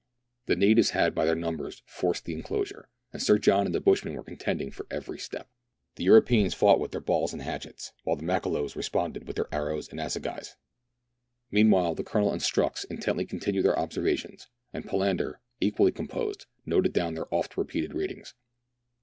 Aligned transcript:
The 0.47 0.55
natives 0.55 0.89
had 0.97 1.13
by 1.13 1.25
their 1.25 1.35
numbers 1.35 1.83
forced 1.85 2.25
the 2.25 2.33
enclosure, 2.33 2.89
and 3.13 3.21
Sir 3.21 3.37
John 3.37 3.67
and 3.67 3.75
the 3.75 3.79
bushman 3.79 4.15
were 4.15 4.23
contending 4.23 4.71
for 4.71 4.87
every 4.89 5.19
step. 5.19 5.47
The 5.93 6.03
Europeans 6.03 6.55
fought 6.55 6.79
with 6.79 6.89
their 6.89 6.99
balls 6.99 7.33
and 7.33 7.41
hatchets, 7.43 7.93
while 8.03 8.15
the 8.15 8.23
Makololos 8.23 8.75
responded 8.75 9.27
with 9.27 9.35
their 9.35 9.47
arrows 9.53 9.89
and 9.89 9.99
assagais. 9.99 10.55
Meanwhile 11.51 11.93
the 11.93 12.03
Colonel 12.03 12.31
and 12.31 12.41
Strux 12.41 12.83
intently 12.89 13.27
continued 13.27 13.63
their 13.63 13.77
observations, 13.77 14.47
and 14.73 14.85
Palander, 14.85 15.35
equally 15.59 15.91
composed, 15.91 16.47
noted 16.65 16.93
down 16.93 17.13
their 17.13 17.31
oft 17.31 17.55
repeated 17.55 17.93
readings. 17.93 18.33